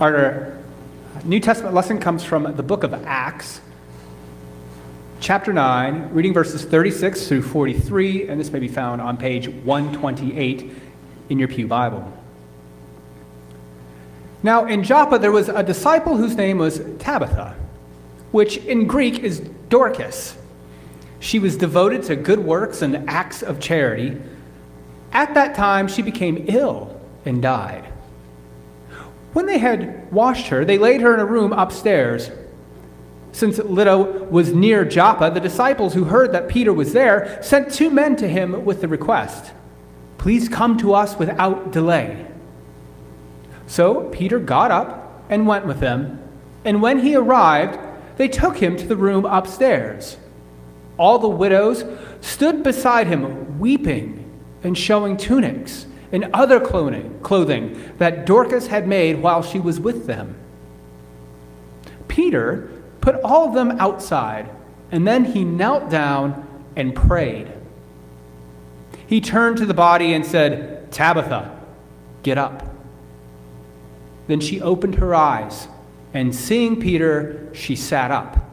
Our 0.00 0.56
New 1.24 1.40
Testament 1.40 1.74
lesson 1.74 1.98
comes 1.98 2.22
from 2.22 2.54
the 2.54 2.62
book 2.62 2.84
of 2.84 2.94
Acts, 3.04 3.60
chapter 5.18 5.52
9, 5.52 6.10
reading 6.10 6.32
verses 6.32 6.64
36 6.64 7.26
through 7.26 7.42
43, 7.42 8.28
and 8.28 8.40
this 8.40 8.52
may 8.52 8.60
be 8.60 8.68
found 8.68 9.00
on 9.00 9.16
page 9.16 9.48
128 9.48 10.72
in 11.30 11.38
your 11.40 11.48
Pew 11.48 11.66
Bible. 11.66 12.12
Now, 14.44 14.66
in 14.66 14.84
Joppa, 14.84 15.18
there 15.18 15.32
was 15.32 15.48
a 15.48 15.64
disciple 15.64 16.16
whose 16.16 16.36
name 16.36 16.58
was 16.58 16.80
Tabitha, 17.00 17.56
which 18.30 18.58
in 18.58 18.86
Greek 18.86 19.18
is 19.18 19.40
Dorcas. 19.68 20.36
She 21.18 21.40
was 21.40 21.56
devoted 21.56 22.04
to 22.04 22.14
good 22.14 22.38
works 22.38 22.82
and 22.82 23.10
acts 23.10 23.42
of 23.42 23.58
charity. 23.58 24.16
At 25.10 25.34
that 25.34 25.56
time, 25.56 25.88
she 25.88 26.02
became 26.02 26.44
ill 26.46 27.00
and 27.24 27.42
died. 27.42 27.92
When 29.38 29.46
they 29.46 29.58
had 29.58 30.10
washed 30.10 30.48
her, 30.48 30.64
they 30.64 30.78
laid 30.78 31.00
her 31.00 31.14
in 31.14 31.20
a 31.20 31.24
room 31.24 31.52
upstairs. 31.52 32.28
Since 33.30 33.58
Lydda 33.58 33.96
was 34.28 34.52
near 34.52 34.84
Joppa, 34.84 35.30
the 35.30 35.38
disciples 35.38 35.94
who 35.94 36.02
heard 36.02 36.32
that 36.32 36.48
Peter 36.48 36.72
was 36.72 36.92
there 36.92 37.40
sent 37.40 37.72
two 37.72 37.88
men 37.88 38.16
to 38.16 38.26
him 38.26 38.64
with 38.64 38.80
the 38.80 38.88
request 38.88 39.52
Please 40.16 40.48
come 40.48 40.76
to 40.78 40.92
us 40.92 41.20
without 41.20 41.70
delay. 41.70 42.26
So 43.68 44.08
Peter 44.10 44.40
got 44.40 44.72
up 44.72 45.22
and 45.30 45.46
went 45.46 45.66
with 45.66 45.78
them, 45.78 46.20
and 46.64 46.82
when 46.82 46.98
he 46.98 47.14
arrived, 47.14 47.78
they 48.16 48.26
took 48.26 48.56
him 48.56 48.76
to 48.76 48.88
the 48.88 48.96
room 48.96 49.24
upstairs. 49.24 50.16
All 50.96 51.20
the 51.20 51.28
widows 51.28 51.84
stood 52.20 52.64
beside 52.64 53.06
him, 53.06 53.60
weeping 53.60 54.28
and 54.64 54.76
showing 54.76 55.16
tunics 55.16 55.86
and 56.12 56.30
other 56.32 56.58
clothing, 56.60 57.92
that 57.98 58.24
Dorcas 58.26 58.68
had 58.68 58.88
made 58.88 59.22
while 59.22 59.42
she 59.42 59.60
was 59.60 59.78
with 59.78 60.06
them. 60.06 60.36
Peter 62.08 62.70
put 63.00 63.16
all 63.22 63.48
of 63.48 63.54
them 63.54 63.72
outside, 63.72 64.50
and 64.90 65.06
then 65.06 65.24
he 65.24 65.44
knelt 65.44 65.90
down 65.90 66.46
and 66.76 66.94
prayed. 66.94 67.52
He 69.06 69.20
turned 69.20 69.58
to 69.58 69.66
the 69.66 69.74
body 69.74 70.14
and 70.14 70.24
said, 70.24 70.90
Tabitha, 70.90 71.58
get 72.22 72.38
up. 72.38 72.64
Then 74.26 74.40
she 74.40 74.60
opened 74.60 74.96
her 74.96 75.14
eyes, 75.14 75.68
and 76.12 76.34
seeing 76.34 76.80
Peter, 76.80 77.48
she 77.54 77.76
sat 77.76 78.10
up. 78.10 78.50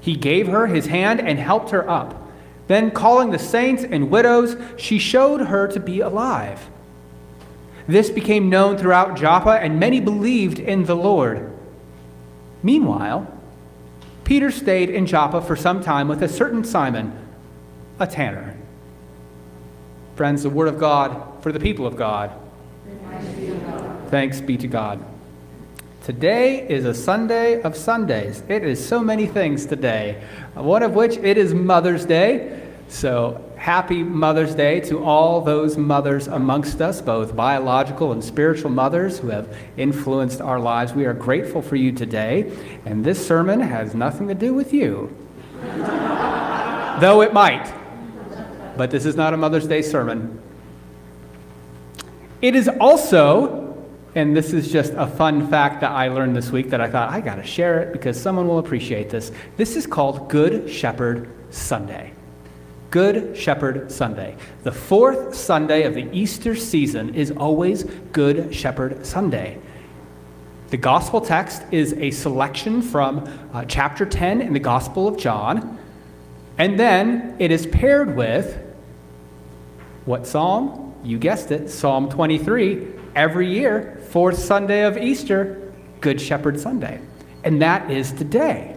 He 0.00 0.14
gave 0.14 0.48
her 0.48 0.66
his 0.66 0.86
hand 0.86 1.20
and 1.20 1.38
helped 1.38 1.70
her 1.70 1.88
up. 1.88 2.25
Then, 2.66 2.90
calling 2.90 3.30
the 3.30 3.38
saints 3.38 3.84
and 3.84 4.10
widows, 4.10 4.56
she 4.76 4.98
showed 4.98 5.42
her 5.42 5.68
to 5.68 5.78
be 5.78 6.00
alive. 6.00 6.68
This 7.86 8.10
became 8.10 8.50
known 8.50 8.76
throughout 8.76 9.16
Joppa, 9.16 9.52
and 9.60 9.78
many 9.78 10.00
believed 10.00 10.58
in 10.58 10.84
the 10.84 10.96
Lord. 10.96 11.52
Meanwhile, 12.62 13.32
Peter 14.24 14.50
stayed 14.50 14.90
in 14.90 15.06
Joppa 15.06 15.40
for 15.40 15.54
some 15.54 15.80
time 15.80 16.08
with 16.08 16.22
a 16.22 16.28
certain 16.28 16.64
Simon, 16.64 17.16
a 18.00 18.06
tanner. 18.06 18.56
Friends, 20.16 20.42
the 20.42 20.50
word 20.50 20.66
of 20.66 20.80
God 20.80 21.42
for 21.42 21.52
the 21.52 21.60
people 21.60 21.86
of 21.86 21.96
God. 21.96 22.32
Thanks 24.08 24.40
be 24.40 24.56
to 24.56 24.66
God. 24.66 25.04
Today 26.06 26.64
is 26.68 26.84
a 26.84 26.94
Sunday 26.94 27.60
of 27.62 27.76
Sundays. 27.76 28.40
It 28.48 28.62
is 28.62 28.86
so 28.86 29.00
many 29.00 29.26
things 29.26 29.66
today, 29.66 30.22
one 30.54 30.84
of 30.84 30.92
which 30.94 31.16
it 31.16 31.36
is 31.36 31.52
Mother's 31.52 32.04
Day. 32.04 32.62
So 32.86 33.44
happy 33.56 34.04
Mother's 34.04 34.54
Day 34.54 34.78
to 34.82 35.02
all 35.02 35.40
those 35.40 35.76
mothers 35.76 36.28
amongst 36.28 36.80
us, 36.80 37.02
both 37.02 37.34
biological 37.34 38.12
and 38.12 38.22
spiritual 38.22 38.70
mothers 38.70 39.18
who 39.18 39.30
have 39.30 39.52
influenced 39.76 40.40
our 40.40 40.60
lives. 40.60 40.94
We 40.94 41.06
are 41.06 41.12
grateful 41.12 41.60
for 41.60 41.74
you 41.74 41.90
today, 41.90 42.56
and 42.84 43.04
this 43.04 43.26
sermon 43.26 43.58
has 43.58 43.92
nothing 43.92 44.28
to 44.28 44.34
do 44.34 44.54
with 44.54 44.72
you, 44.72 45.10
though 45.60 47.20
it 47.22 47.32
might. 47.32 47.74
But 48.76 48.92
this 48.92 49.06
is 49.06 49.16
not 49.16 49.34
a 49.34 49.36
Mother's 49.36 49.66
Day 49.66 49.82
sermon. 49.82 50.40
It 52.40 52.54
is 52.54 52.68
also 52.68 53.65
and 54.16 54.34
this 54.34 54.54
is 54.54 54.72
just 54.72 54.94
a 54.94 55.06
fun 55.06 55.46
fact 55.48 55.82
that 55.82 55.90
I 55.90 56.08
learned 56.08 56.34
this 56.34 56.50
week 56.50 56.70
that 56.70 56.80
I 56.80 56.88
thought 56.88 57.10
I 57.10 57.20
got 57.20 57.34
to 57.34 57.44
share 57.44 57.80
it 57.80 57.92
because 57.92 58.18
someone 58.18 58.48
will 58.48 58.58
appreciate 58.58 59.10
this. 59.10 59.30
This 59.58 59.76
is 59.76 59.86
called 59.86 60.30
Good 60.30 60.70
Shepherd 60.70 61.30
Sunday. 61.50 62.14
Good 62.90 63.36
Shepherd 63.36 63.92
Sunday. 63.92 64.34
The 64.62 64.72
fourth 64.72 65.34
Sunday 65.34 65.82
of 65.82 65.92
the 65.92 66.08
Easter 66.16 66.56
season 66.56 67.14
is 67.14 67.30
always 67.30 67.84
Good 68.12 68.54
Shepherd 68.54 69.04
Sunday. 69.04 69.58
The 70.70 70.78
gospel 70.78 71.20
text 71.20 71.64
is 71.70 71.92
a 71.92 72.10
selection 72.10 72.80
from 72.80 73.28
uh, 73.52 73.66
chapter 73.66 74.06
10 74.06 74.40
in 74.40 74.54
the 74.54 74.60
Gospel 74.60 75.06
of 75.06 75.18
John, 75.18 75.78
and 76.56 76.80
then 76.80 77.36
it 77.38 77.50
is 77.50 77.66
paired 77.66 78.16
with 78.16 78.58
what 80.06 80.26
psalm? 80.26 80.94
You 81.04 81.18
guessed 81.18 81.50
it, 81.50 81.68
Psalm 81.68 82.08
23. 82.08 82.95
Every 83.16 83.50
year, 83.50 83.98
fourth 84.10 84.38
Sunday 84.38 84.84
of 84.84 84.98
Easter, 84.98 85.72
Good 86.02 86.20
Shepherd 86.20 86.60
Sunday. 86.60 87.00
And 87.44 87.62
that 87.62 87.90
is 87.90 88.12
today. 88.12 88.76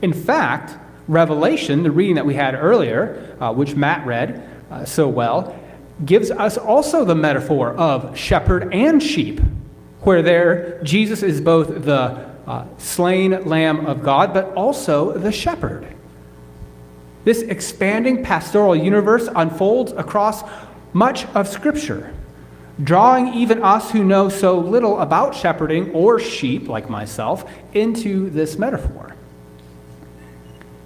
In 0.00 0.14
fact, 0.14 0.78
Revelation, 1.06 1.82
the 1.82 1.90
reading 1.90 2.14
that 2.14 2.24
we 2.24 2.32
had 2.32 2.54
earlier, 2.54 3.36
uh, 3.38 3.52
which 3.52 3.74
Matt 3.74 4.06
read 4.06 4.48
uh, 4.70 4.86
so 4.86 5.06
well, 5.06 5.54
gives 6.06 6.30
us 6.30 6.56
also 6.56 7.04
the 7.04 7.14
metaphor 7.14 7.74
of 7.74 8.16
shepherd 8.16 8.72
and 8.72 9.02
sheep, 9.02 9.38
where 10.00 10.22
there 10.22 10.82
Jesus 10.82 11.22
is 11.22 11.42
both 11.42 11.84
the 11.84 12.26
uh, 12.46 12.64
slain 12.78 13.44
Lamb 13.44 13.84
of 13.84 14.02
God, 14.02 14.32
but 14.32 14.54
also 14.54 15.12
the 15.18 15.30
shepherd. 15.30 15.86
This 17.24 17.42
expanding 17.42 18.24
pastoral 18.24 18.74
universe 18.74 19.28
unfolds 19.36 19.92
across 19.92 20.42
much 20.94 21.26
of 21.34 21.46
Scripture 21.46 22.14
drawing 22.84 23.34
even 23.34 23.62
us 23.62 23.90
who 23.90 24.04
know 24.04 24.28
so 24.28 24.58
little 24.58 25.00
about 25.00 25.34
shepherding 25.34 25.90
or 25.92 26.18
sheep, 26.18 26.68
like 26.68 26.88
myself, 26.88 27.50
into 27.74 28.30
this 28.30 28.58
metaphor. 28.58 29.14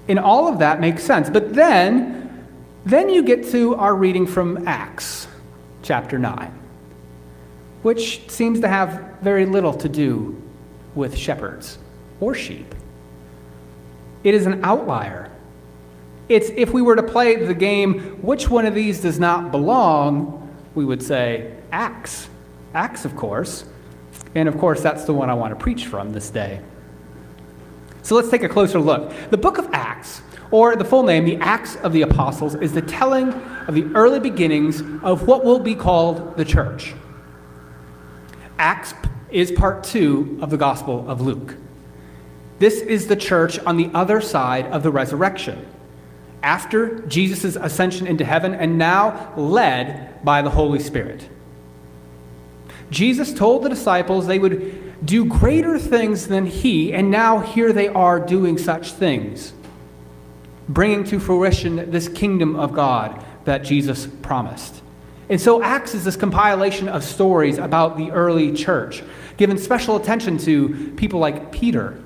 And 0.09 0.19
all 0.19 0.49
of 0.49 0.59
that 0.59 0.81
makes 0.81 1.03
sense. 1.03 1.31
But 1.31 1.55
then, 1.55 2.47
then 2.84 3.09
you 3.09 3.22
get 3.22 3.49
to 3.50 3.75
our 3.77 3.94
reading 3.94 4.27
from 4.27 4.66
Acts 4.66 5.27
chapter 5.82 6.19
9, 6.19 6.53
which 7.82 8.28
seems 8.31 8.61
to 8.61 8.69
have 8.69 9.19
very 9.22 9.47
little 9.47 9.72
to 9.75 9.88
do 9.88 10.41
with 10.94 11.16
shepherds 11.16 11.78
or 12.21 12.34
sheep. 12.34 12.75
It 14.22 14.34
is 14.34 14.47
an 14.47 14.65
outlier. 14.65 15.31
It's 16.28 16.49
if 16.56 16.72
we 16.72 16.81
were 16.81 16.97
to 16.97 17.03
play 17.03 17.37
the 17.37 17.55
game, 17.55 18.19
which 18.22 18.49
one 18.49 18.65
of 18.65 18.75
these 18.75 19.00
does 19.00 19.19
not 19.19 19.50
belong, 19.50 20.41
we 20.75 20.84
would 20.84 21.03
say 21.03 21.55
Acts. 21.75 22.29
Acts, 22.73 23.05
of 23.05 23.17
course. 23.17 23.65
And 24.37 24.49
of 24.49 24.57
course, 24.59 24.81
that's 24.81 25.05
the 25.07 25.12
one 25.12 25.29
I 25.29 25.35
want 25.35 25.59
to 25.59 25.61
preach 25.61 25.87
from 25.87 26.12
this 26.12 26.31
day. 26.31 26.61
So 28.03 28.15
let's 28.15 28.29
take 28.29 28.45
a 28.45 28.49
closer 28.49 28.79
look. 28.79 29.12
The 29.31 29.37
book 29.37 29.59
of 29.59 29.69
Acts, 29.73 30.23
or 30.53 30.77
the 30.77 30.85
full 30.85 31.03
name, 31.03 31.25
the 31.25 31.37
Acts 31.39 31.75
of 31.77 31.93
the 31.93 32.03
Apostles, 32.03 32.55
is 32.55 32.73
the 32.73 32.83
telling 32.83 33.33
of 33.67 33.75
the 33.75 33.87
early 33.97 34.21
beginnings 34.21 34.83
of 35.03 35.27
what 35.27 35.45
will 35.45 35.59
be 35.59 35.75
called 35.75 36.37
the 36.37 36.45
church. 36.45 36.95
Acts 38.56 38.95
is 39.33 39.51
part 39.51 39.83
two 39.83 40.39
of 40.41 40.51
the 40.51 40.56
Gospel 40.56 41.05
of 41.11 41.23
Luke. 41.23 41.56
This 42.61 42.83
is 42.83 43.09
the 43.09 43.17
church 43.17 43.59
on 43.59 43.77
the 43.77 43.91
other 43.95 44.21
side 44.21 44.67
of 44.67 44.85
the 44.85 44.93
resurrection, 44.93 45.67
after 46.41 47.01
Jesus' 47.09 47.56
ascension 47.56 48.06
into 48.06 48.25
heaven, 48.25 48.55
and 48.55 48.79
now 48.79 49.32
led 49.37 50.25
by 50.25 50.41
the 50.41 50.50
Holy 50.50 50.79
Spirit. 50.79 51.29
Jesus 52.94 53.35
told 53.35 53.64
the 53.64 53.69
disciples 53.69 54.26
they 54.26 54.38
would 54.38 55.05
do 55.05 55.25
greater 55.25 55.79
things 55.79 56.29
than 56.29 56.46
he, 56.46 56.94
and 56.94 57.11
now 57.11 57.41
here 57.41 57.73
they 57.73 57.88
are 57.88 58.20
doing 58.20 58.56
such 58.56 58.93
things, 58.93 59.52
bringing 60.69 61.05
to 61.05 61.19
fruition 61.19 61.91
this 61.91 62.08
kingdom 62.08 62.55
of 62.56 62.73
God 62.73 63.23
that 63.44 63.64
Jesus 63.64 64.06
promised. 64.23 64.81
And 65.29 65.41
so 65.41 65.62
Acts 65.62 65.94
is 65.94 66.05
this 66.05 66.17
compilation 66.17 66.88
of 66.88 67.02
stories 67.02 67.58
about 67.58 67.96
the 67.96 68.12
early 68.12 68.52
church, 68.52 69.02
giving 69.37 69.58
special 69.58 69.97
attention 69.97 70.38
to 70.38 70.93
people 70.97 71.19
like 71.19 71.50
Peter 71.50 72.00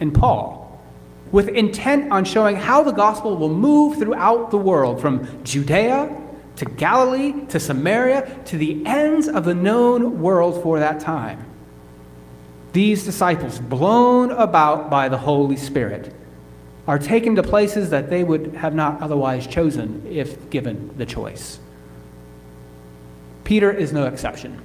and 0.00 0.12
Paul, 0.14 0.80
with 1.32 1.48
intent 1.48 2.12
on 2.12 2.24
showing 2.24 2.56
how 2.56 2.82
the 2.82 2.92
gospel 2.92 3.36
will 3.36 3.54
move 3.54 3.98
throughout 3.98 4.50
the 4.50 4.58
world 4.58 5.00
from 5.00 5.42
Judea 5.44 6.14
to 6.56 6.64
Galilee, 6.64 7.46
to 7.46 7.60
Samaria, 7.60 8.40
to 8.46 8.58
the 8.58 8.84
ends 8.86 9.28
of 9.28 9.44
the 9.44 9.54
known 9.54 10.20
world 10.20 10.62
for 10.62 10.78
that 10.80 11.00
time. 11.00 11.44
These 12.72 13.04
disciples, 13.04 13.58
blown 13.58 14.30
about 14.32 14.90
by 14.90 15.08
the 15.08 15.18
Holy 15.18 15.56
Spirit, 15.56 16.14
are 16.86 16.98
taken 16.98 17.34
to 17.36 17.42
places 17.42 17.90
that 17.90 18.10
they 18.10 18.22
would 18.22 18.54
have 18.54 18.74
not 18.74 19.00
otherwise 19.00 19.46
chosen 19.46 20.06
if 20.08 20.50
given 20.50 20.96
the 20.96 21.06
choice. 21.06 21.58
Peter 23.44 23.70
is 23.70 23.92
no 23.92 24.06
exception. 24.06 24.60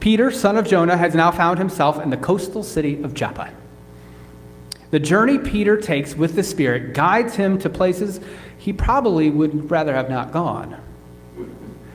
Peter, 0.00 0.30
son 0.30 0.56
of 0.56 0.66
Jonah, 0.66 0.96
has 0.96 1.14
now 1.14 1.30
found 1.30 1.58
himself 1.58 2.00
in 2.00 2.10
the 2.10 2.16
coastal 2.16 2.62
city 2.62 3.02
of 3.02 3.14
Joppa. 3.14 3.52
The 4.90 4.98
journey 4.98 5.38
Peter 5.38 5.76
takes 5.76 6.14
with 6.14 6.34
the 6.34 6.42
Spirit 6.42 6.94
guides 6.94 7.34
him 7.34 7.58
to 7.58 7.68
places 7.68 8.20
he 8.56 8.72
probably 8.72 9.30
would 9.30 9.70
rather 9.70 9.94
have 9.94 10.08
not 10.08 10.32
gone. 10.32 10.80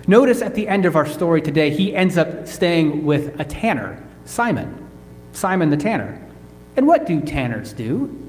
Notice 0.07 0.42
at 0.42 0.54
the 0.54 0.68
end 0.68 0.86
of 0.86 0.95
our 0.95 1.06
story 1.06 1.42
today, 1.42 1.69
he 1.69 1.95
ends 1.95 2.18
up 2.18 2.48
staying 2.48 3.06
with 3.06 3.40
a 3.40 3.45
tanner, 3.45 4.04
Simon, 4.25 4.88
Simon 5.31 5.69
the 5.69 5.78
tanner. 5.78 6.19
And 6.75 6.88
what 6.88 7.06
do 7.06 7.22
tanners 7.22 7.74
do? 7.74 8.19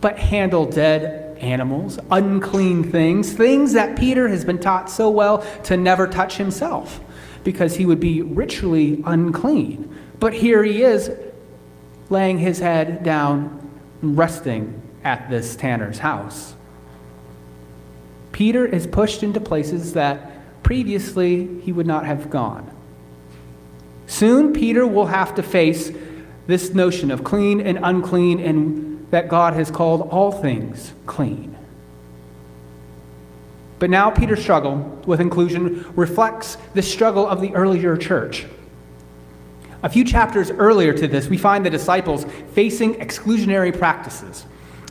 But 0.00 0.18
handle 0.18 0.66
dead 0.66 1.38
animals, 1.38 1.98
unclean 2.10 2.90
things, 2.90 3.32
things 3.32 3.72
that 3.72 3.98
Peter 3.98 4.28
has 4.28 4.44
been 4.44 4.58
taught 4.58 4.90
so 4.90 5.10
well 5.10 5.38
to 5.64 5.76
never 5.76 6.06
touch 6.06 6.36
himself 6.36 7.00
because 7.44 7.76
he 7.76 7.86
would 7.86 8.00
be 8.00 8.22
ritually 8.22 9.02
unclean. 9.06 9.94
But 10.18 10.34
here 10.34 10.62
he 10.62 10.82
is 10.82 11.10
laying 12.10 12.38
his 12.38 12.58
head 12.58 13.02
down, 13.02 13.69
resting 14.02 14.82
at 15.04 15.30
this 15.30 15.56
tanner's 15.56 15.98
house. 15.98 16.54
Peter 18.32 18.64
is 18.66 18.86
pushed 18.86 19.22
into 19.22 19.40
places 19.40 19.94
that 19.94 20.62
previously 20.62 21.60
he 21.60 21.72
would 21.72 21.86
not 21.86 22.06
have 22.06 22.30
gone. 22.30 22.70
Soon, 24.06 24.52
Peter 24.52 24.86
will 24.86 25.06
have 25.06 25.34
to 25.34 25.42
face 25.42 25.90
this 26.46 26.74
notion 26.74 27.10
of 27.10 27.22
clean 27.22 27.60
and 27.60 27.78
unclean, 27.82 28.40
and 28.40 29.06
that 29.10 29.28
God 29.28 29.54
has 29.54 29.70
called 29.70 30.08
all 30.10 30.32
things 30.32 30.92
clean. 31.06 31.56
But 33.78 33.88
now 33.88 34.10
Peter's 34.10 34.42
struggle 34.42 34.76
with 35.06 35.20
inclusion 35.20 35.90
reflects 35.96 36.56
the 36.74 36.82
struggle 36.82 37.26
of 37.26 37.40
the 37.40 37.54
earlier 37.54 37.96
church. 37.96 38.46
A 39.82 39.88
few 39.88 40.04
chapters 40.04 40.50
earlier 40.50 40.92
to 40.92 41.08
this, 41.08 41.28
we 41.28 41.38
find 41.38 41.64
the 41.64 41.70
disciples 41.70 42.26
facing 42.52 42.94
exclusionary 42.94 43.76
practices. 43.76 44.44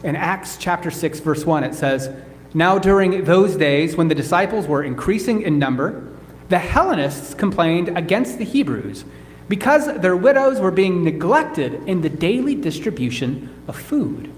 In 0.03 0.15
Acts 0.15 0.57
chapter 0.57 0.89
6, 0.89 1.19
verse 1.19 1.45
1, 1.45 1.63
it 1.63 1.75
says, 1.75 2.09
Now 2.53 2.79
during 2.79 3.23
those 3.25 3.55
days, 3.55 3.95
when 3.95 4.07
the 4.07 4.15
disciples 4.15 4.65
were 4.65 4.83
increasing 4.83 5.43
in 5.43 5.59
number, 5.59 6.07
the 6.49 6.57
Hellenists 6.57 7.35
complained 7.35 7.95
against 7.95 8.39
the 8.39 8.45
Hebrews 8.45 9.05
because 9.47 9.99
their 9.99 10.15
widows 10.15 10.59
were 10.59 10.71
being 10.71 11.03
neglected 11.03 11.75
in 11.87 12.01
the 12.01 12.09
daily 12.09 12.55
distribution 12.55 13.49
of 13.67 13.75
food. 13.75 14.31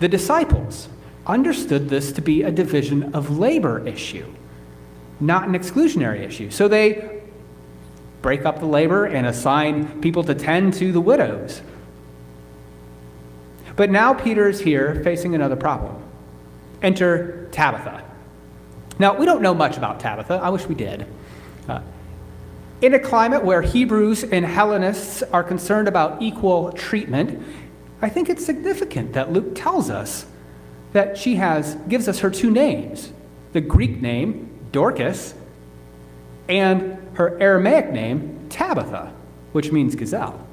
The 0.00 0.08
disciples 0.08 0.88
understood 1.26 1.88
this 1.88 2.12
to 2.12 2.20
be 2.20 2.42
a 2.42 2.50
division 2.50 3.14
of 3.14 3.38
labor 3.38 3.86
issue, 3.86 4.26
not 5.20 5.48
an 5.48 5.54
exclusionary 5.54 6.20
issue. 6.20 6.50
So 6.50 6.68
they 6.68 7.13
break 8.24 8.46
up 8.46 8.58
the 8.58 8.64
labor 8.64 9.04
and 9.04 9.26
assign 9.26 10.00
people 10.00 10.24
to 10.24 10.34
tend 10.34 10.72
to 10.72 10.92
the 10.92 11.00
widows. 11.00 11.60
But 13.76 13.90
now 13.90 14.14
Peter 14.14 14.48
is 14.48 14.58
here 14.58 15.02
facing 15.04 15.34
another 15.34 15.56
problem. 15.56 16.02
Enter 16.80 17.50
Tabitha. 17.52 18.02
Now, 18.98 19.14
we 19.14 19.26
don't 19.26 19.42
know 19.42 19.52
much 19.52 19.76
about 19.76 20.00
Tabitha. 20.00 20.40
I 20.42 20.48
wish 20.48 20.64
we 20.66 20.74
did. 20.74 21.06
Uh, 21.68 21.82
in 22.80 22.94
a 22.94 22.98
climate 22.98 23.44
where 23.44 23.60
Hebrews 23.60 24.24
and 24.24 24.46
Hellenists 24.46 25.22
are 25.24 25.44
concerned 25.44 25.86
about 25.86 26.22
equal 26.22 26.72
treatment, 26.72 27.46
I 28.00 28.08
think 28.08 28.30
it's 28.30 28.42
significant 28.42 29.12
that 29.12 29.32
Luke 29.32 29.54
tells 29.54 29.90
us 29.90 30.24
that 30.94 31.18
she 31.18 31.34
has 31.34 31.74
gives 31.90 32.08
us 32.08 32.20
her 32.20 32.30
two 32.30 32.50
names 32.50 33.12
the 33.52 33.60
Greek 33.60 34.00
name, 34.00 34.48
Dorcas, 34.72 35.34
and 36.48 37.03
her 37.14 37.40
Aramaic 37.40 37.90
name, 37.90 38.46
Tabitha, 38.48 39.12
which 39.52 39.72
means 39.72 39.94
gazelle. 39.94 40.46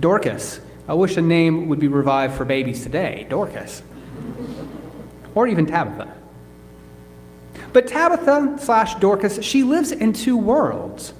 Dorcas. 0.00 0.60
I 0.86 0.94
wish 0.94 1.16
a 1.16 1.22
name 1.22 1.68
would 1.68 1.80
be 1.80 1.88
revived 1.88 2.34
for 2.34 2.44
babies 2.44 2.82
today, 2.82 3.26
Dorcas. 3.28 3.82
or 5.34 5.46
even 5.46 5.66
Tabitha. 5.66 6.14
But 7.72 7.86
Tabitha 7.86 8.56
slash 8.58 8.94
Dorcas, 8.96 9.42
she 9.44 9.62
lives 9.62 9.92
in 9.92 10.12
two 10.12 10.36
worlds. 10.36 11.12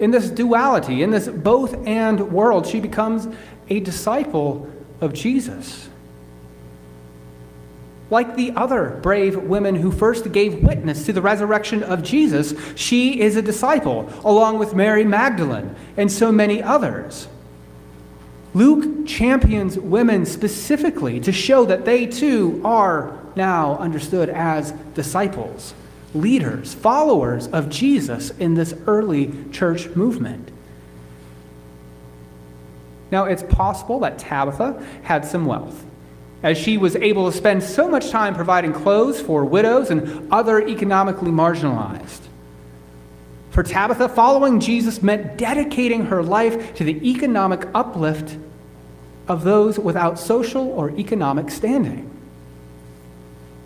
In 0.00 0.10
this 0.10 0.28
duality, 0.28 1.02
in 1.02 1.10
this 1.10 1.28
both 1.28 1.74
and 1.86 2.32
world, 2.32 2.66
she 2.66 2.80
becomes 2.80 3.28
a 3.70 3.80
disciple 3.80 4.68
of 5.00 5.12
Jesus. 5.12 5.88
Like 8.10 8.36
the 8.36 8.52
other 8.52 8.98
brave 9.02 9.36
women 9.36 9.76
who 9.76 9.90
first 9.90 10.30
gave 10.30 10.62
witness 10.62 11.06
to 11.06 11.12
the 11.12 11.22
resurrection 11.22 11.82
of 11.82 12.02
Jesus, 12.02 12.54
she 12.74 13.20
is 13.20 13.36
a 13.36 13.42
disciple, 13.42 14.10
along 14.24 14.58
with 14.58 14.74
Mary 14.74 15.04
Magdalene 15.04 15.74
and 15.96 16.12
so 16.12 16.30
many 16.30 16.62
others. 16.62 17.28
Luke 18.52 19.06
champions 19.06 19.78
women 19.78 20.26
specifically 20.26 21.18
to 21.20 21.32
show 21.32 21.64
that 21.64 21.84
they 21.84 22.06
too 22.06 22.60
are 22.64 23.18
now 23.34 23.76
understood 23.78 24.28
as 24.28 24.72
disciples, 24.94 25.74
leaders, 26.14 26.74
followers 26.74 27.48
of 27.48 27.68
Jesus 27.68 28.30
in 28.30 28.54
this 28.54 28.74
early 28.86 29.32
church 29.50 29.88
movement. 29.96 30.50
Now, 33.10 33.24
it's 33.24 33.42
possible 33.42 33.98
that 34.00 34.18
Tabitha 34.18 34.84
had 35.02 35.24
some 35.24 35.46
wealth 35.46 35.84
as 36.44 36.58
she 36.58 36.76
was 36.76 36.94
able 36.96 37.28
to 37.28 37.36
spend 37.36 37.62
so 37.62 37.88
much 37.88 38.10
time 38.10 38.34
providing 38.34 38.72
clothes 38.72 39.18
for 39.20 39.46
widows 39.46 39.90
and 39.90 40.30
other 40.30 40.60
economically 40.60 41.30
marginalized. 41.30 42.20
For 43.50 43.62
Tabitha, 43.62 44.10
following 44.10 44.60
Jesus 44.60 45.02
meant 45.02 45.38
dedicating 45.38 46.06
her 46.06 46.22
life 46.22 46.74
to 46.74 46.84
the 46.84 47.08
economic 47.08 47.66
uplift 47.74 48.36
of 49.26 49.42
those 49.42 49.78
without 49.78 50.18
social 50.18 50.68
or 50.68 50.90
economic 50.90 51.50
standing. 51.50 52.10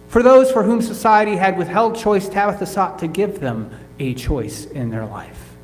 For 0.07 0.23
those 0.23 0.53
for 0.53 0.63
whom 0.63 0.81
society 0.81 1.35
had 1.35 1.59
withheld 1.59 1.97
choice, 1.97 2.29
Tabitha 2.29 2.65
sought 2.67 3.01
to 3.01 3.09
give 3.09 3.41
them 3.41 3.71
a 3.99 4.15
choice 4.15 4.67
in 4.67 4.91
their 4.91 5.05
life. 5.05 5.57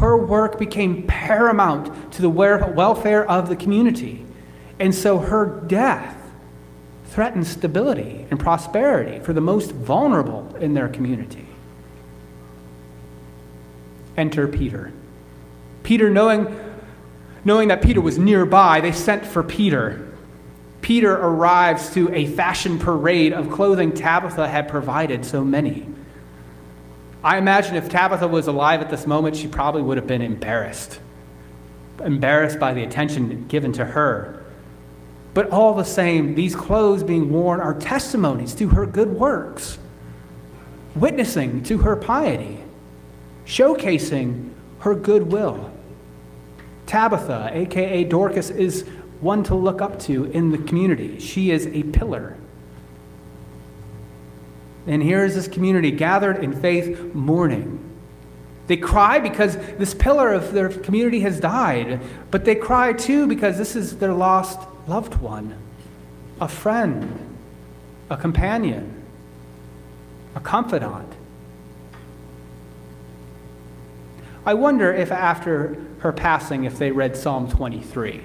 Her 0.00 0.16
work 0.16 0.58
became 0.58 1.02
paramount 1.06 2.12
to 2.14 2.22
the 2.22 2.30
welfare 2.30 3.30
of 3.30 3.50
the 3.50 3.56
community. 3.56 4.24
And 4.78 4.94
so 4.94 5.18
her 5.18 5.46
death 5.46 6.16
threatens 7.06 7.48
stability 7.48 8.26
and 8.30 8.38
prosperity 8.38 9.20
for 9.20 9.32
the 9.32 9.40
most 9.40 9.72
vulnerable 9.72 10.54
in 10.60 10.74
their 10.74 10.88
community. 10.88 11.46
Enter 14.16 14.48
Peter. 14.48 14.92
Peter, 15.82 16.10
knowing, 16.10 16.58
knowing 17.44 17.68
that 17.68 17.80
Peter 17.80 18.00
was 18.00 18.18
nearby, 18.18 18.80
they 18.80 18.92
sent 18.92 19.24
for 19.24 19.42
Peter. 19.42 20.12
Peter 20.82 21.14
arrives 21.14 21.92
to 21.94 22.12
a 22.14 22.26
fashion 22.26 22.78
parade 22.78 23.32
of 23.32 23.50
clothing 23.50 23.92
Tabitha 23.92 24.48
had 24.48 24.68
provided 24.68 25.24
so 25.24 25.44
many. 25.44 25.86
I 27.24 27.38
imagine 27.38 27.76
if 27.76 27.88
Tabitha 27.88 28.28
was 28.28 28.46
alive 28.46 28.80
at 28.80 28.90
this 28.90 29.06
moment, 29.06 29.36
she 29.36 29.48
probably 29.48 29.82
would 29.82 29.96
have 29.96 30.06
been 30.06 30.22
embarrassed. 30.22 31.00
Embarrassed 32.04 32.58
by 32.58 32.72
the 32.72 32.82
attention 32.82 33.46
given 33.48 33.72
to 33.72 33.84
her. 33.84 34.35
But 35.36 35.50
all 35.50 35.74
the 35.74 35.84
same, 35.84 36.34
these 36.34 36.56
clothes 36.56 37.02
being 37.02 37.30
worn 37.30 37.60
are 37.60 37.74
testimonies 37.74 38.54
to 38.54 38.68
her 38.68 38.86
good 38.86 39.12
works, 39.12 39.76
witnessing 40.94 41.62
to 41.64 41.76
her 41.76 41.94
piety, 41.94 42.64
showcasing 43.44 44.52
her 44.78 44.94
goodwill. 44.94 45.70
Tabitha, 46.86 47.50
aka 47.52 48.02
Dorcas, 48.04 48.48
is 48.48 48.88
one 49.20 49.44
to 49.44 49.54
look 49.54 49.82
up 49.82 49.98
to 50.04 50.24
in 50.24 50.52
the 50.52 50.58
community. 50.58 51.18
She 51.18 51.50
is 51.50 51.66
a 51.66 51.82
pillar. 51.82 52.38
And 54.86 55.02
here 55.02 55.22
is 55.22 55.34
this 55.34 55.48
community 55.48 55.90
gathered 55.90 56.42
in 56.42 56.58
faith 56.58 57.12
mourning. 57.12 57.78
They 58.68 58.78
cry 58.78 59.18
because 59.18 59.58
this 59.76 59.92
pillar 59.92 60.32
of 60.32 60.54
their 60.54 60.70
community 60.70 61.20
has 61.20 61.38
died, 61.38 62.00
but 62.30 62.46
they 62.46 62.54
cry 62.54 62.94
too 62.94 63.26
because 63.26 63.58
this 63.58 63.76
is 63.76 63.98
their 63.98 64.14
lost 64.14 64.60
loved 64.86 65.16
one, 65.16 65.56
a 66.40 66.48
friend, 66.48 67.36
a 68.08 68.16
companion, 68.16 69.02
a 70.34 70.40
confidant. 70.40 71.12
I 74.44 74.54
wonder 74.54 74.92
if 74.92 75.10
after 75.10 75.76
her 75.98 76.12
passing, 76.12 76.64
if 76.64 76.78
they 76.78 76.92
read 76.92 77.16
Psalm 77.16 77.50
23. 77.50 78.22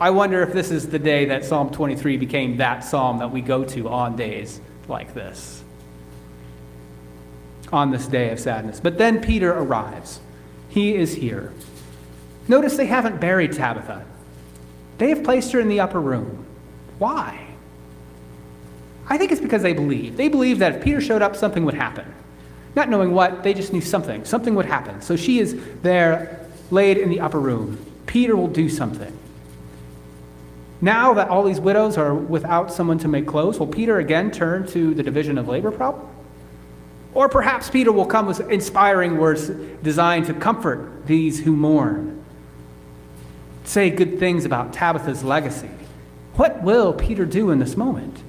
I 0.00 0.10
wonder 0.10 0.42
if 0.42 0.52
this 0.52 0.70
is 0.70 0.88
the 0.88 0.98
day 0.98 1.26
that 1.26 1.44
Psalm 1.44 1.70
23 1.70 2.16
became 2.16 2.56
that 2.56 2.82
psalm 2.82 3.18
that 3.18 3.30
we 3.30 3.42
go 3.42 3.64
to 3.64 3.88
on 3.88 4.16
days 4.16 4.60
like 4.88 5.14
this, 5.14 5.62
on 7.72 7.90
this 7.90 8.06
day 8.06 8.30
of 8.30 8.40
sadness. 8.40 8.80
But 8.80 8.96
then 8.96 9.20
Peter 9.20 9.52
arrives. 9.52 10.20
He 10.68 10.94
is 10.94 11.14
here. 11.14 11.52
Notice 12.48 12.76
they 12.76 12.86
haven't 12.86 13.20
buried 13.20 13.52
Tabitha. 13.52 14.04
They 14.98 15.08
have 15.10 15.24
placed 15.24 15.52
her 15.52 15.60
in 15.60 15.68
the 15.68 15.80
upper 15.80 16.00
room. 16.00 16.44
Why? 16.98 17.46
I 19.08 19.18
think 19.18 19.32
it's 19.32 19.40
because 19.40 19.62
they 19.62 19.72
believe. 19.72 20.16
They 20.16 20.28
believe 20.28 20.58
that 20.60 20.76
if 20.76 20.82
Peter 20.82 21.00
showed 21.00 21.22
up, 21.22 21.36
something 21.36 21.64
would 21.64 21.74
happen. 21.74 22.12
Not 22.74 22.88
knowing 22.88 23.12
what, 23.12 23.42
they 23.42 23.54
just 23.54 23.72
knew 23.72 23.80
something. 23.80 24.24
Something 24.24 24.54
would 24.54 24.66
happen. 24.66 25.00
So 25.02 25.16
she 25.16 25.38
is 25.38 25.56
there, 25.82 26.48
laid 26.70 26.98
in 26.98 27.10
the 27.10 27.20
upper 27.20 27.38
room. 27.38 27.78
Peter 28.06 28.36
will 28.36 28.48
do 28.48 28.68
something. 28.68 29.16
Now 30.80 31.14
that 31.14 31.28
all 31.28 31.44
these 31.44 31.60
widows 31.60 31.96
are 31.96 32.14
without 32.14 32.72
someone 32.72 32.98
to 32.98 33.08
make 33.08 33.26
clothes, 33.26 33.58
will 33.58 33.66
Peter 33.66 33.98
again 33.98 34.30
turn 34.30 34.66
to 34.68 34.94
the 34.94 35.02
division 35.02 35.38
of 35.38 35.48
labor 35.48 35.70
problem? 35.70 36.08
Or 37.14 37.28
perhaps 37.28 37.70
Peter 37.70 37.92
will 37.92 38.06
come 38.06 38.26
with 38.26 38.50
inspiring 38.50 39.18
words 39.18 39.48
designed 39.82 40.26
to 40.26 40.34
comfort 40.34 41.06
these 41.06 41.40
who 41.40 41.54
mourn. 41.54 42.23
Say 43.64 43.90
good 43.90 44.18
things 44.18 44.44
about 44.44 44.72
Tabitha's 44.72 45.24
legacy. 45.24 45.70
What 46.34 46.62
will 46.62 46.92
Peter 46.92 47.24
do 47.24 47.50
in 47.50 47.58
this 47.58 47.76
moment? 47.76 48.22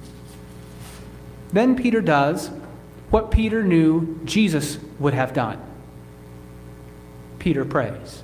Then 1.52 1.76
Peter 1.76 2.00
does 2.00 2.50
what 3.10 3.30
Peter 3.30 3.62
knew 3.62 4.18
Jesus 4.24 4.78
would 4.98 5.14
have 5.14 5.32
done. 5.32 5.60
Peter 7.38 7.64
prays 7.64 8.22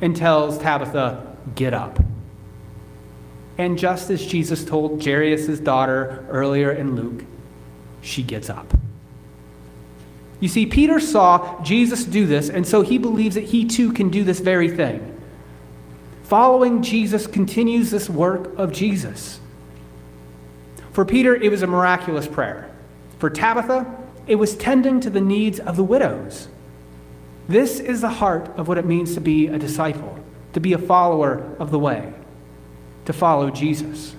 and 0.00 0.14
tells 0.14 0.58
Tabitha, 0.58 1.36
Get 1.54 1.72
up. 1.72 1.98
And 3.56 3.78
just 3.78 4.10
as 4.10 4.24
Jesus 4.24 4.64
told 4.64 5.02
Jairus' 5.02 5.58
daughter 5.58 6.24
earlier 6.28 6.70
in 6.70 6.94
Luke, 6.94 7.24
she 8.02 8.22
gets 8.22 8.50
up. 8.50 8.74
You 10.40 10.48
see, 10.48 10.66
Peter 10.66 11.00
saw 11.00 11.60
Jesus 11.64 12.04
do 12.04 12.26
this, 12.26 12.48
and 12.48 12.66
so 12.66 12.82
he 12.82 12.98
believes 12.98 13.34
that 13.34 13.44
he 13.44 13.64
too 13.64 13.92
can 13.92 14.10
do 14.10 14.22
this 14.22 14.38
very 14.38 14.70
thing. 14.70 15.17
Following 16.28 16.82
Jesus 16.82 17.26
continues 17.26 17.90
this 17.90 18.10
work 18.10 18.54
of 18.58 18.70
Jesus. 18.70 19.40
For 20.92 21.06
Peter, 21.06 21.34
it 21.34 21.50
was 21.50 21.62
a 21.62 21.66
miraculous 21.66 22.28
prayer. 22.28 22.70
For 23.18 23.30
Tabitha, 23.30 23.86
it 24.26 24.34
was 24.34 24.54
tending 24.54 25.00
to 25.00 25.08
the 25.08 25.22
needs 25.22 25.58
of 25.58 25.76
the 25.76 25.82
widows. 25.82 26.48
This 27.48 27.80
is 27.80 28.02
the 28.02 28.10
heart 28.10 28.46
of 28.58 28.68
what 28.68 28.76
it 28.76 28.84
means 28.84 29.14
to 29.14 29.22
be 29.22 29.46
a 29.46 29.58
disciple, 29.58 30.22
to 30.52 30.60
be 30.60 30.74
a 30.74 30.78
follower 30.78 31.56
of 31.58 31.70
the 31.70 31.78
way, 31.78 32.12
to 33.06 33.14
follow 33.14 33.48
Jesus. 33.48 34.14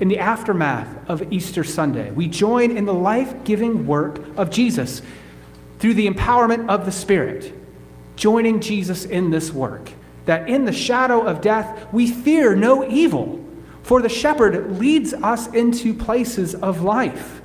In 0.00 0.08
the 0.08 0.18
aftermath 0.18 1.08
of 1.08 1.32
Easter 1.32 1.64
Sunday, 1.64 2.10
we 2.10 2.28
join 2.28 2.76
in 2.76 2.84
the 2.84 2.92
life 2.92 3.42
giving 3.44 3.86
work 3.86 4.20
of 4.36 4.50
Jesus 4.50 5.00
through 5.78 5.94
the 5.94 6.10
empowerment 6.10 6.68
of 6.68 6.84
the 6.84 6.92
Spirit, 6.92 7.54
joining 8.22 8.60
Jesus 8.60 9.04
in 9.04 9.30
this 9.30 9.52
work. 9.52 9.90
That 10.26 10.48
in 10.48 10.64
the 10.64 10.72
shadow 10.72 11.22
of 11.22 11.40
death, 11.40 11.92
we 11.92 12.06
fear 12.06 12.54
no 12.54 12.88
evil, 12.88 13.44
for 13.82 14.00
the 14.00 14.08
shepherd 14.08 14.78
leads 14.78 15.12
us 15.12 15.48
into 15.48 15.92
places 15.92 16.54
of 16.54 16.82
life. 16.82 17.42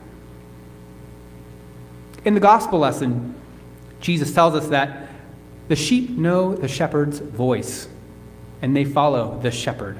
In 2.23 2.35
the 2.35 2.39
gospel 2.39 2.77
lesson, 2.77 3.33
Jesus 4.01 4.31
tells 4.31 4.53
us 4.53 4.67
that 4.67 5.09
the 5.67 5.75
sheep 5.75 6.11
know 6.11 6.53
the 6.53 6.67
shepherd's 6.67 7.17
voice, 7.17 7.87
and 8.61 8.75
they 8.75 8.85
follow 8.85 9.39
the 9.41 9.49
shepherd. 9.49 9.97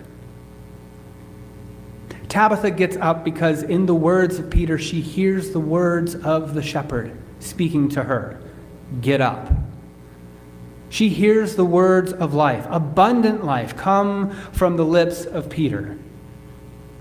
Tabitha 2.29 2.69
gets 2.69 2.97
up 2.97 3.25
because, 3.25 3.63
in 3.63 3.87
the 3.87 3.95
words 3.95 4.37
of 4.37 4.51
Peter, 4.51 4.77
she 4.77 5.01
hears 5.01 5.49
the 5.49 5.59
words 5.59 6.13
of 6.13 6.53
the 6.53 6.61
shepherd 6.61 7.17
speaking 7.39 7.89
to 7.89 8.03
her 8.03 8.39
Get 9.01 9.21
up. 9.21 9.51
She 10.89 11.09
hears 11.09 11.55
the 11.55 11.65
words 11.65 12.13
of 12.13 12.33
life, 12.33 12.65
abundant 12.69 13.43
life, 13.43 13.75
come 13.75 14.31
from 14.51 14.77
the 14.77 14.85
lips 14.85 15.25
of 15.25 15.49
Peter. 15.49 15.97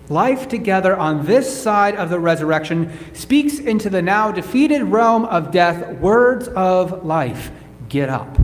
Life 0.08 0.48
together 0.48 0.96
on 0.96 1.26
this 1.26 1.62
side 1.62 1.96
of 1.96 2.10
the 2.10 2.20
resurrection 2.20 2.92
speaks 3.14 3.58
into 3.58 3.90
the 3.90 4.02
now 4.02 4.30
defeated 4.30 4.82
realm 4.82 5.24
of 5.24 5.50
death 5.50 5.98
words 5.98 6.48
of 6.48 7.04
life. 7.04 7.50
Get 7.88 8.08
up. 8.08 8.38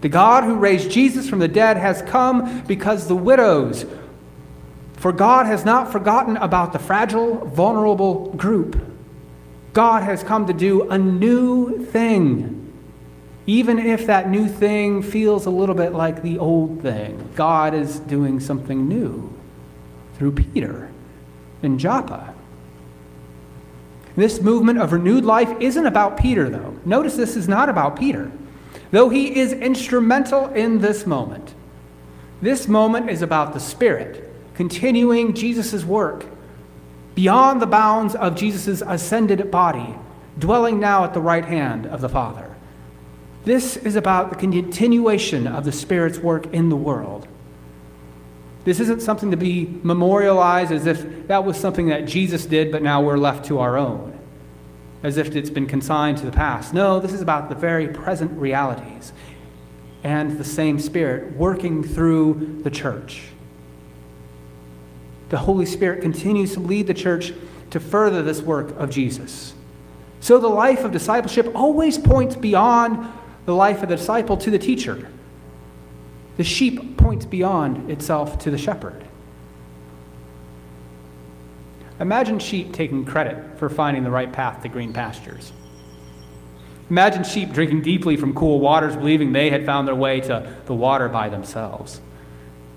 The 0.00 0.08
God 0.08 0.44
who 0.44 0.56
raised 0.56 0.90
Jesus 0.90 1.28
from 1.28 1.38
the 1.38 1.48
dead 1.48 1.76
has 1.76 2.02
come 2.02 2.62
because 2.62 3.06
the 3.06 3.16
widows 3.16 3.86
for 5.02 5.10
God 5.10 5.46
has 5.46 5.64
not 5.64 5.90
forgotten 5.90 6.36
about 6.36 6.72
the 6.72 6.78
fragile, 6.78 7.44
vulnerable 7.44 8.32
group. 8.34 8.80
God 9.72 10.04
has 10.04 10.22
come 10.22 10.46
to 10.46 10.52
do 10.52 10.88
a 10.90 10.96
new 10.96 11.84
thing. 11.86 12.61
Even 13.46 13.78
if 13.78 14.06
that 14.06 14.30
new 14.30 14.46
thing 14.48 15.02
feels 15.02 15.46
a 15.46 15.50
little 15.50 15.74
bit 15.74 15.92
like 15.92 16.22
the 16.22 16.38
old 16.38 16.80
thing, 16.80 17.30
God 17.34 17.74
is 17.74 17.98
doing 18.00 18.38
something 18.38 18.88
new 18.88 19.32
through 20.14 20.32
Peter 20.32 20.90
in 21.62 21.78
Joppa. 21.78 22.34
This 24.14 24.40
movement 24.40 24.78
of 24.78 24.92
renewed 24.92 25.24
life 25.24 25.50
isn't 25.60 25.86
about 25.86 26.18
Peter, 26.18 26.48
though. 26.48 26.76
Notice 26.84 27.16
this 27.16 27.36
is 27.36 27.48
not 27.48 27.68
about 27.68 27.98
Peter, 27.98 28.30
though 28.90 29.08
he 29.08 29.38
is 29.38 29.52
instrumental 29.52 30.48
in 30.48 30.80
this 30.80 31.06
moment. 31.06 31.54
This 32.40 32.68
moment 32.68 33.10
is 33.10 33.22
about 33.22 33.54
the 33.54 33.60
Spirit 33.60 34.28
continuing 34.54 35.34
Jesus' 35.34 35.84
work 35.84 36.26
beyond 37.14 37.60
the 37.60 37.66
bounds 37.66 38.14
of 38.14 38.36
Jesus' 38.36 38.82
ascended 38.86 39.50
body, 39.50 39.94
dwelling 40.38 40.78
now 40.78 41.04
at 41.04 41.14
the 41.14 41.20
right 41.20 41.44
hand 41.44 41.86
of 41.86 42.00
the 42.00 42.08
Father. 42.08 42.51
This 43.44 43.76
is 43.76 43.96
about 43.96 44.30
the 44.30 44.36
continuation 44.36 45.46
of 45.46 45.64
the 45.64 45.72
Spirit's 45.72 46.18
work 46.18 46.52
in 46.52 46.68
the 46.68 46.76
world. 46.76 47.26
This 48.64 48.78
isn't 48.78 49.02
something 49.02 49.32
to 49.32 49.36
be 49.36 49.80
memorialized 49.82 50.70
as 50.70 50.86
if 50.86 51.26
that 51.26 51.44
was 51.44 51.56
something 51.56 51.88
that 51.88 52.06
Jesus 52.06 52.46
did, 52.46 52.70
but 52.70 52.82
now 52.82 53.02
we're 53.02 53.16
left 53.16 53.46
to 53.46 53.58
our 53.58 53.76
own, 53.76 54.16
as 55.02 55.16
if 55.16 55.34
it's 55.34 55.50
been 55.50 55.66
consigned 55.66 56.18
to 56.18 56.24
the 56.24 56.30
past. 56.30 56.72
No, 56.72 57.00
this 57.00 57.12
is 57.12 57.20
about 57.20 57.48
the 57.48 57.56
very 57.56 57.88
present 57.88 58.30
realities 58.38 59.12
and 60.04 60.38
the 60.38 60.44
same 60.44 60.78
Spirit 60.78 61.36
working 61.36 61.82
through 61.82 62.60
the 62.62 62.70
church 62.70 63.32
the 65.32 65.38
Holy 65.38 65.64
Spirit 65.64 66.02
continues 66.02 66.52
to 66.52 66.60
lead 66.60 66.86
the 66.86 66.92
church 66.92 67.32
to 67.70 67.80
further 67.80 68.22
this 68.22 68.42
work 68.42 68.78
of 68.78 68.90
Jesus. 68.90 69.54
So 70.20 70.38
the 70.38 70.46
life 70.46 70.84
of 70.84 70.92
discipleship 70.92 71.50
always 71.54 71.96
points 71.96 72.36
beyond 72.36 73.08
the 73.46 73.54
life 73.54 73.82
of 73.82 73.88
the 73.88 73.96
disciple 73.96 74.36
to 74.38 74.50
the 74.50 74.58
teacher. 74.58 75.08
The 76.36 76.44
sheep 76.44 76.96
points 76.96 77.26
beyond 77.26 77.90
itself 77.90 78.38
to 78.40 78.50
the 78.50 78.58
shepherd. 78.58 79.04
Imagine 82.00 82.38
sheep 82.38 82.72
taking 82.72 83.04
credit 83.04 83.58
for 83.58 83.68
finding 83.68 84.02
the 84.02 84.10
right 84.10 84.32
path 84.32 84.62
to 84.62 84.68
green 84.68 84.92
pastures. 84.92 85.52
Imagine 86.90 87.24
sheep 87.24 87.52
drinking 87.52 87.82
deeply 87.82 88.16
from 88.16 88.34
cool 88.34 88.60
waters, 88.60 88.96
believing 88.96 89.32
they 89.32 89.50
had 89.50 89.64
found 89.64 89.86
their 89.86 89.94
way 89.94 90.20
to 90.20 90.52
the 90.66 90.74
water 90.74 91.08
by 91.08 91.28
themselves. 91.28 92.00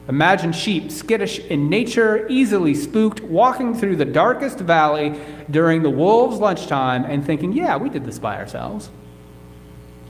Imagine 0.08 0.52
sheep, 0.54 0.92
skittish 0.92 1.40
in 1.40 1.70
nature, 1.70 2.28
easily 2.28 2.76
spooked, 2.76 3.22
walking 3.22 3.74
through 3.74 3.96
the 3.96 4.06
darkest 4.06 4.60
valley 4.60 5.20
during 5.50 5.82
the 5.82 5.90
wolves' 5.90 6.38
lunchtime 6.38 7.04
and 7.06 7.26
thinking, 7.26 7.52
yeah, 7.52 7.76
we 7.76 7.90
did 7.90 8.06
this 8.06 8.20
by 8.20 8.38
ourselves. 8.38 8.90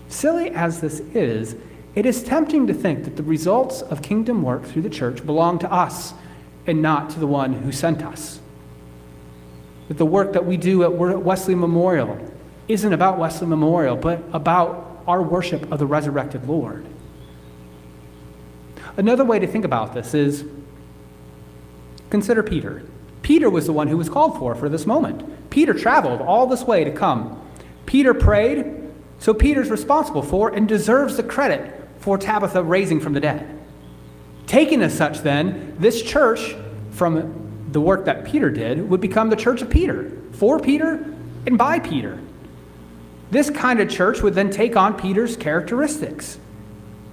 Silly 0.08 0.50
as 0.52 0.82
this 0.82 1.00
is, 1.00 1.56
it 1.96 2.06
is 2.06 2.24
tempting 2.24 2.68
to 2.68 2.74
think 2.74 3.06
that 3.06 3.16
the 3.16 3.24
results 3.24 3.82
of 3.82 4.02
kingdom 4.02 4.44
work 4.44 4.66
through 4.66 4.82
the 4.82 4.90
church 4.90 5.26
belong 5.26 5.60
to 5.60 5.72
us 5.72 6.14
and 6.68 6.82
not 6.82 7.10
to 7.12 7.20
the 7.20 7.28
one 7.28 7.54
who 7.54 7.72
sent 7.72 8.04
us. 8.04 8.40
That 9.88 9.98
the 9.98 10.06
work 10.06 10.34
that 10.34 10.46
we 10.46 10.58
do 10.58 10.84
at 10.84 10.94
Wesley 10.94 11.56
Memorial 11.56 12.20
isn't 12.68 12.92
about 12.92 13.20
Wesley 13.20 13.48
Memorial, 13.48 13.96
but 13.96 14.24
about 14.34 15.04
our 15.08 15.22
worship 15.22 15.72
of 15.72 15.80
the 15.80 15.86
resurrected 15.86 16.48
Lord. 16.48 16.86
Another 18.98 19.24
way 19.24 19.40
to 19.40 19.48
think 19.48 19.66
about 19.66 19.94
this 19.94 20.14
is 20.14 20.46
consider 22.10 22.42
Peter. 22.42 22.84
Peter 23.22 23.50
was 23.50 23.66
the 23.66 23.74
one 23.74 23.88
who 23.88 23.98
was 23.98 24.10
called 24.10 24.38
for 24.38 24.56
for 24.56 24.70
this 24.70 24.86
moment. 24.86 25.50
Peter 25.50 25.74
traveled 25.74 26.22
all 26.22 26.48
this 26.48 26.64
way 26.64 26.84
to 26.84 26.92
come. 26.92 27.42
Peter 27.86 28.14
prayed, 28.14 28.85
so 29.26 29.34
Peter's 29.34 29.72
responsible 29.72 30.22
for 30.22 30.54
and 30.54 30.68
deserves 30.68 31.18
the 31.18 31.24
credit 31.24 31.84
for 31.98 32.16
Tabitha 32.16 32.62
raising 32.62 33.00
from 33.00 33.14
the 33.14 33.20
dead. 33.20 33.60
Taken 34.46 34.84
as 34.84 34.96
such, 34.96 35.22
then, 35.22 35.76
this 35.80 36.04
church, 36.04 36.56
from 36.92 37.66
the 37.72 37.82
work 37.82 38.06
that 38.06 38.24
Peter 38.24 38.52
did, 38.52 38.88
would 38.88 39.02
become 39.02 39.32
the 39.32 39.36
church 39.36 39.64
of 39.64 39.70
Peter, 39.72 40.12
for 40.34 40.60
Peter 40.60 41.04
and 41.48 41.58
by 41.58 41.80
Peter. 41.80 42.20
This 43.32 43.50
kind 43.50 43.80
of 43.80 43.90
church 43.90 44.22
would 44.22 44.36
then 44.36 44.52
take 44.52 44.76
on 44.76 44.94
Peter's 44.94 45.36
characteristics 45.36 46.38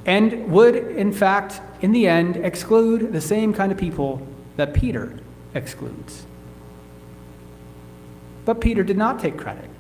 and 0.04 0.52
would, 0.52 0.76
in 0.76 1.14
fact, 1.14 1.62
in 1.80 1.92
the 1.92 2.06
end, 2.06 2.36
exclude 2.36 3.14
the 3.14 3.22
same 3.22 3.54
kind 3.54 3.72
of 3.72 3.78
people 3.78 4.20
that 4.56 4.74
Peter 4.74 5.18
excludes. 5.54 6.26
But 8.44 8.60
Peter 8.60 8.84
did 8.84 8.98
not 8.98 9.18
take 9.18 9.38
credit. 9.38 9.70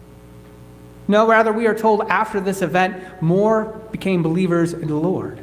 No, 1.12 1.28
rather, 1.28 1.52
we 1.52 1.66
are 1.66 1.74
told 1.74 2.08
after 2.08 2.40
this 2.40 2.62
event, 2.62 3.20
more 3.20 3.64
became 3.92 4.22
believers 4.22 4.72
in 4.72 4.88
the 4.88 4.96
Lord. 4.96 5.40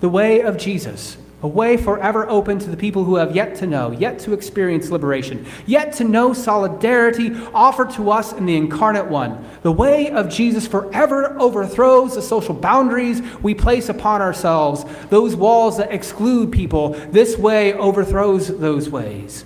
The 0.00 0.08
way 0.08 0.40
of 0.40 0.56
Jesus 0.56 1.18
a 1.42 1.46
way 1.46 1.76
forever 1.76 2.28
open 2.28 2.58
to 2.58 2.70
the 2.70 2.76
people 2.76 3.04
who 3.04 3.16
have 3.16 3.36
yet 3.36 3.54
to 3.56 3.66
know, 3.66 3.90
yet 3.92 4.18
to 4.20 4.32
experience 4.32 4.90
liberation, 4.90 5.46
yet 5.66 5.92
to 5.92 6.02
know 6.02 6.32
solidarity 6.32 7.32
offered 7.54 7.90
to 7.90 8.10
us 8.10 8.32
in 8.32 8.46
the 8.46 8.56
incarnate 8.56 9.06
one. 9.06 9.44
The 9.62 9.70
way 9.70 10.10
of 10.10 10.30
Jesus 10.30 10.66
forever 10.66 11.38
overthrows 11.38 12.14
the 12.14 12.22
social 12.22 12.54
boundaries 12.54 13.20
we 13.42 13.54
place 13.54 13.90
upon 13.90 14.22
ourselves, 14.22 14.84
those 15.10 15.36
walls 15.36 15.76
that 15.76 15.92
exclude 15.92 16.50
people. 16.50 16.94
This 17.12 17.36
way 17.36 17.74
overthrows 17.74 18.48
those 18.58 18.88
ways. 18.88 19.44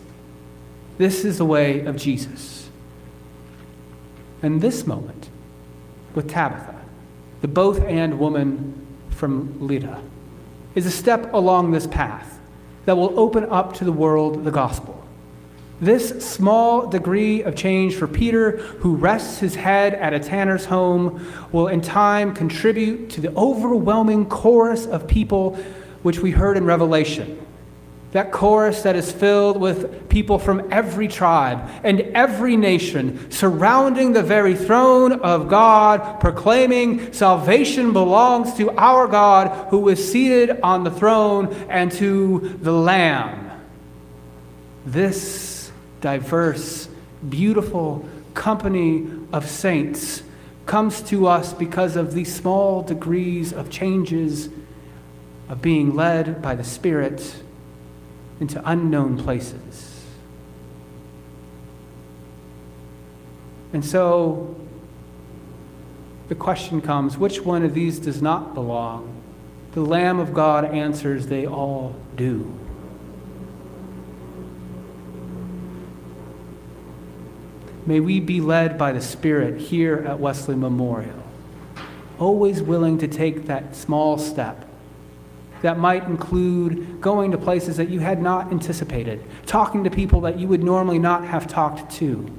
This 0.97 1.25
is 1.25 1.39
the 1.39 1.45
way 1.45 1.85
of 1.85 1.97
Jesus. 1.97 2.62
And 4.43 4.61
this 4.61 4.87
moment, 4.87 5.31
with 6.15 6.29
Tabitha, 6.29 6.75
the 7.41 7.49
both 7.49 7.81
and 7.83 8.19
woman 8.19 8.87
from 9.11 9.67
Lydda, 9.67 10.03
is 10.75 10.87
a 10.87 10.91
step 10.91 11.33
along 11.33 11.71
this 11.71 11.87
path 11.87 12.41
that 12.85 12.97
will 12.97 13.19
open 13.19 13.45
up 13.47 13.75
to 13.75 13.85
the 13.85 13.93
world 13.93 14.45
the 14.45 14.51
gospel. 14.51 14.99
This 15.81 16.25
small 16.25 16.87
degree 16.87 17.43
of 17.43 17.57
change 17.57 17.97
for 17.97 18.07
Peter, 18.07 18.59
who 18.59 18.95
rests 18.95 19.39
his 19.39 19.55
head 19.55 19.95
at 19.95 20.13
a 20.13 20.21
tanner's 20.21 20.65
home, 20.65 21.27
will 21.51 21.69
in 21.69 21.81
time 21.81 22.35
contribute 22.35 23.11
to 23.11 23.21
the 23.21 23.35
overwhelming 23.35 24.27
chorus 24.27 24.87
of 24.87 25.09
people 25.09 25.55
which 26.03 26.21
we 26.21 26.31
heard 26.31 26.57
in 26.57 26.65
Revelation 26.65 27.39
that 28.13 28.31
chorus 28.31 28.83
that 28.83 28.95
is 28.95 29.11
filled 29.11 29.59
with 29.59 30.09
people 30.11 30.39
from 30.39 30.69
every 30.71 31.09
tribe 31.09 31.69
and 31.83 32.01
every 32.15 32.57
nation 32.59 33.31
surrounding 33.31 34.13
the 34.13 34.23
very 34.23 34.55
throne 34.55 35.13
of 35.21 35.49
God, 35.49 36.21
proclaiming 36.21 37.13
salvation 37.15 37.95
belongs 37.95 38.55
to 38.55 38.71
our 38.73 39.09
God 39.09 39.69
who 39.71 39.89
is 39.89 40.13
seated 40.13 40.61
on 40.63 40.85
the 40.85 40.91
throne 40.91 41.55
and 41.71 41.91
to 41.93 42.57
the 42.61 42.73
Lamb. 42.73 43.51
This 44.85 45.73
diverse, 46.03 46.89
beautiful 47.27 48.07
company 48.35 49.07
of 49.33 49.49
saints 49.49 50.23
comes 50.67 51.01
to 51.03 51.27
us 51.27 51.55
because 51.55 51.97
of 51.97 52.13
these 52.13 52.35
small 52.35 52.83
degrees 52.83 53.55
of 53.55 53.71
changes 53.71 54.51
of 55.49 55.63
being 55.63 55.95
led 55.95 56.43
by 56.43 56.55
the 56.55 56.65
Spirit 56.65 57.43
into 58.41 58.63
unknown 58.69 59.17
places. 59.17 60.05
And 63.73 63.85
so 63.85 64.55
the 66.29 66.35
question 66.35 66.81
comes 66.81 67.17
which 67.17 67.41
one 67.41 67.65
of 67.65 67.75
these 67.75 67.99
does 67.99 68.21
not 68.21 68.55
belong? 68.55 69.09
The 69.73 69.81
Lamb 69.81 70.19
of 70.19 70.35
God 70.35 70.65
answers, 70.65 71.27
they 71.27 71.47
all 71.47 71.97
do. 72.17 72.59
May 77.85 77.99
we 77.99 78.21
be 78.21 78.41
led 78.41 78.79
by 78.79 78.93
the 78.93 79.01
Spirit 79.01 79.61
here 79.61 80.05
at 80.07 80.21
Wesley 80.21 80.55
Memorial, 80.55 81.23
always 82.19 82.63
willing 82.63 82.99
to 82.99 83.09
take 83.09 83.47
that 83.47 83.75
small 83.75 84.19
step 84.19 84.69
that 85.63 85.79
might 85.79 86.05
include 86.05 87.01
going 87.01 87.31
to 87.31 87.39
places 87.39 87.77
that 87.79 87.89
you 87.89 88.01
had 88.01 88.21
not 88.21 88.53
anticipated, 88.53 89.25
talking 89.47 89.85
to 89.85 89.91
people 89.91 90.21
that 90.23 90.39
you 90.39 90.47
would 90.49 90.63
normally 90.63 90.99
not 90.99 91.25
have 91.25 91.47
talked 91.47 91.91
to. 91.93 92.31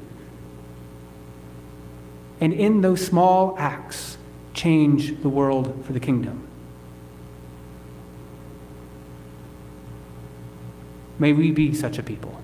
And 2.40 2.54
in 2.54 2.82
those 2.82 3.06
small 3.06 3.56
acts, 3.58 4.18
change 4.54 5.22
the 5.22 5.30
world 5.30 5.84
for 5.86 5.94
the 5.94 6.00
kingdom. 6.00 6.48
May 11.18 11.32
we 11.34 11.52
be 11.52 11.74
such 11.74 11.98
a 11.98 12.04
people. 12.04 12.42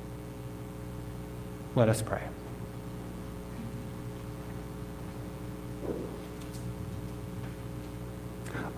Let 1.75 1.89
us 1.89 2.01
pray. 2.01 2.21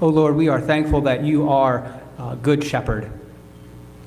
Oh 0.01 0.09
Lord, 0.09 0.35
we 0.35 0.47
are 0.47 0.59
thankful 0.59 1.01
that 1.01 1.23
you 1.23 1.47
are 1.49 2.01
a 2.17 2.35
good 2.35 2.63
shepherd, 2.63 3.11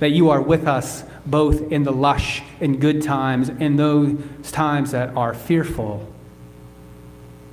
that 0.01 0.11
you 0.11 0.31
are 0.31 0.43
with 0.43 0.67
us 0.67 1.05
both 1.25 1.71
in 1.71 1.85
the 1.85 1.93
lush 1.93 2.43
and 2.61 2.81
good 2.81 3.01
times 3.01 3.49
and 3.49 3.79
those 3.79 4.19
times 4.51 4.91
that 4.91 5.17
are 5.17 5.33
fearful 5.35 6.13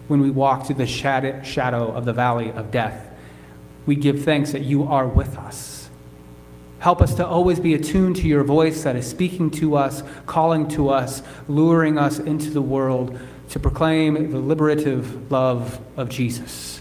when 0.08 0.21
we 0.21 0.32
walk 0.32 0.65
through 0.65 0.75
the 0.75 0.88
shadow 0.88 1.91
of 1.91 2.06
the 2.06 2.13
valley 2.13 2.51
of 2.51 2.71
death. 2.71 3.13
We 3.86 3.95
give 3.95 4.25
thanks 4.25 4.51
that 4.54 4.63
you 4.63 4.84
are 4.84 5.08
with 5.08 5.38
us. 5.38 5.89
Help 6.80 6.99
us 6.99 7.13
to 7.15 7.27
always 7.27 7.60
be 7.60 7.75
attuned 7.75 8.15
to 8.15 8.27
your 8.27 8.43
voice 8.43 8.82
that 8.84 8.95
is 8.95 9.08
speaking 9.08 9.51
to 9.51 9.75
us, 9.75 10.01
calling 10.25 10.67
to 10.69 10.89
us, 10.89 11.21
luring 11.47 11.99
us 11.99 12.17
into 12.17 12.49
the 12.49 12.62
world 12.62 13.19
to 13.49 13.60
proclaim 13.60 14.32
the 14.32 14.39
liberative 14.39 15.32
love 15.32 15.80
of 15.95 16.10
Jesus. 16.10 16.81